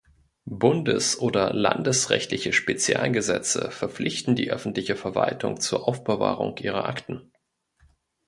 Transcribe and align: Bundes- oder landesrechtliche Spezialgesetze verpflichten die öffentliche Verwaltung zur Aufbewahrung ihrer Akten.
Bundes- 0.49 1.19
oder 1.19 1.53
landesrechtliche 1.53 2.53
Spezialgesetze 2.53 3.69
verpflichten 3.69 4.35
die 4.35 4.49
öffentliche 4.49 4.95
Verwaltung 4.95 5.59
zur 5.59 5.87
Aufbewahrung 5.87 6.57
ihrer 6.57 6.89
Akten. 6.89 7.31